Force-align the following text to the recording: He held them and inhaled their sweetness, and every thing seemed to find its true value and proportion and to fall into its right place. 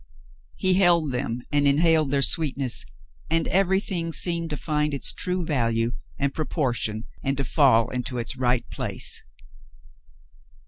He 0.55 0.73
held 0.73 1.11
them 1.11 1.43
and 1.51 1.67
inhaled 1.67 2.09
their 2.09 2.23
sweetness, 2.23 2.85
and 3.29 3.47
every 3.49 3.79
thing 3.79 4.11
seemed 4.13 4.49
to 4.49 4.57
find 4.57 4.95
its 4.95 5.11
true 5.13 5.45
value 5.45 5.91
and 6.17 6.33
proportion 6.33 7.03
and 7.23 7.37
to 7.37 7.43
fall 7.43 7.87
into 7.91 8.17
its 8.17 8.35
right 8.35 8.67
place. 8.71 9.21